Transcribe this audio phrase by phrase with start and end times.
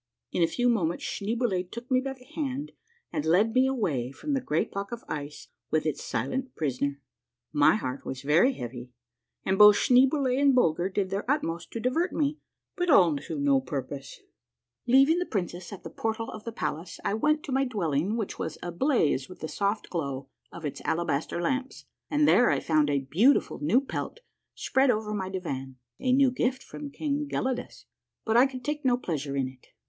[0.31, 2.71] In a few moments Sclineeboule took me by the hand
[3.13, 6.99] and led me away from the great block of ice with its silent prisoner.
[7.53, 8.89] My heart was very heavy,
[9.45, 12.39] and both Schneeboule and Bulger did their utmost to divert me,
[12.75, 14.17] but all to no purpose.
[14.17, 17.13] 170 A MARVELLOUS UNDERGROUND JOURNEY Leaving tlie princess at the portal of the palace, I
[17.13, 21.39] went to my dwelling which was ablaze with the soft glow of its alabas ter
[21.39, 24.21] lamps, and there I found a beautiful new pelt
[24.55, 27.85] spread over my divan, a new gift from King Gelidus.
[28.25, 29.67] But I could take no jdeasure in it.